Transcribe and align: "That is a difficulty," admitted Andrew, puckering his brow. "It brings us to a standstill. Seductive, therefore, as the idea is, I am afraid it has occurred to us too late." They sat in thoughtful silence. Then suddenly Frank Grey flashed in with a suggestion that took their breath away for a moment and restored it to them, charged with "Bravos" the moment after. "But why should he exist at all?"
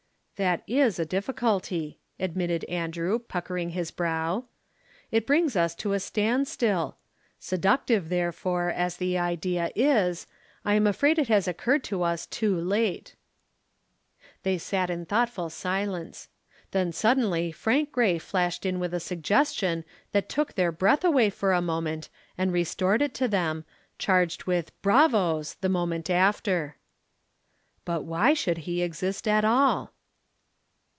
"That 0.43 0.63
is 0.65 0.97
a 0.97 1.05
difficulty," 1.05 1.99
admitted 2.19 2.63
Andrew, 2.63 3.19
puckering 3.19 3.73
his 3.77 3.91
brow. 3.91 4.45
"It 5.11 5.27
brings 5.27 5.55
us 5.55 5.75
to 5.75 5.93
a 5.93 5.99
standstill. 5.99 6.97
Seductive, 7.37 8.09
therefore, 8.09 8.71
as 8.71 8.97
the 8.97 9.19
idea 9.19 9.69
is, 9.75 10.25
I 10.65 10.73
am 10.73 10.87
afraid 10.87 11.19
it 11.19 11.27
has 11.27 11.47
occurred 11.47 11.83
to 11.83 12.01
us 12.01 12.25
too 12.25 12.59
late." 12.59 13.15
They 14.41 14.57
sat 14.57 14.89
in 14.89 15.05
thoughtful 15.05 15.51
silence. 15.51 16.27
Then 16.71 16.91
suddenly 16.91 17.51
Frank 17.51 17.91
Grey 17.91 18.17
flashed 18.17 18.65
in 18.65 18.79
with 18.79 18.95
a 18.95 18.99
suggestion 18.99 19.85
that 20.11 20.27
took 20.27 20.53
their 20.55 20.71
breath 20.71 21.03
away 21.03 21.29
for 21.29 21.53
a 21.53 21.61
moment 21.61 22.09
and 22.35 22.51
restored 22.51 23.03
it 23.03 23.13
to 23.13 23.27
them, 23.27 23.63
charged 23.99 24.45
with 24.45 24.71
"Bravos" 24.81 25.53
the 25.61 25.69
moment 25.69 26.09
after. 26.09 26.77
"But 27.85 28.05
why 28.05 28.33
should 28.33 28.59
he 28.65 28.81
exist 28.81 29.27
at 29.27 29.45
all?" 29.45 29.93